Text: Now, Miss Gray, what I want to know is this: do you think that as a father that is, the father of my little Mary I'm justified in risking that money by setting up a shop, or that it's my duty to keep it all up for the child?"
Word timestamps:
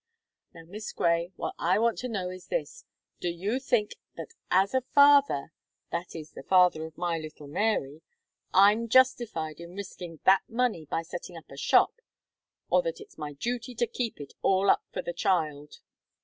Now, 0.55 0.63
Miss 0.63 0.93
Gray, 0.93 1.31
what 1.35 1.53
I 1.59 1.77
want 1.77 1.99
to 1.99 2.09
know 2.09 2.31
is 2.31 2.47
this: 2.47 2.85
do 3.19 3.29
you 3.29 3.59
think 3.59 3.91
that 4.15 4.31
as 4.49 4.73
a 4.73 4.81
father 4.81 5.51
that 5.91 6.15
is, 6.15 6.31
the 6.31 6.41
father 6.41 6.87
of 6.87 6.97
my 6.97 7.19
little 7.19 7.45
Mary 7.45 8.01
I'm 8.51 8.87
justified 8.89 9.59
in 9.59 9.75
risking 9.75 10.19
that 10.25 10.41
money 10.49 10.87
by 10.87 11.03
setting 11.03 11.37
up 11.37 11.51
a 11.51 11.55
shop, 11.55 12.01
or 12.67 12.81
that 12.81 12.99
it's 12.99 13.19
my 13.19 13.33
duty 13.33 13.75
to 13.75 13.85
keep 13.85 14.19
it 14.19 14.33
all 14.41 14.71
up 14.71 14.81
for 14.91 15.03
the 15.03 15.13
child?" 15.13 15.75